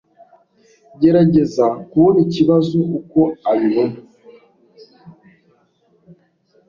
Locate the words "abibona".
3.51-3.97